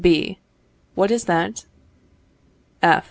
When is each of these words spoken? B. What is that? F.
B. 0.01 0.39
What 0.95 1.11
is 1.11 1.25
that? 1.25 1.67
F. 2.81 2.99